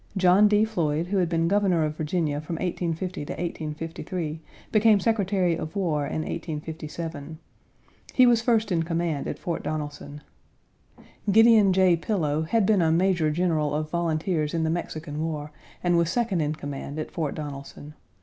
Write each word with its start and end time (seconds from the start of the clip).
John 0.17 0.47
D. 0.47 0.65
Floyd, 0.65 1.09
who 1.09 1.17
had 1.17 1.29
been 1.29 1.47
Governor 1.47 1.85
of 1.85 1.95
Virginia 1.95 2.41
from 2.41 2.55
1850 2.55 3.23
to 3.25 3.33
1853, 3.33 4.41
became 4.71 4.99
Secretary 4.99 5.55
of 5.55 5.75
War 5.75 6.07
in 6.07 6.23
1857 6.23 7.37
He 8.15 8.25
was 8.25 8.41
first 8.41 8.71
in 8.71 8.81
command 8.81 9.27
at 9.27 9.37
Fort 9.37 9.61
Donelson. 9.61 10.21
Gideon 11.31 11.71
J. 11.71 11.95
Pillow 11.97 12.41
had 12.49 12.65
been 12.65 12.81
a 12.81 12.91
Major 12.91 13.29
General 13.29 13.75
of 13.75 13.91
volunteers 13.91 14.55
in 14.55 14.63
the 14.63 14.71
Mexican 14.71 15.21
War 15.23 15.51
and 15.83 15.95
was 15.99 16.09
second 16.09 16.41
in 16.41 16.55
command 16.55 16.97
at 16.97 17.11
Fort 17.11 17.35
Donelson. 17.35 17.93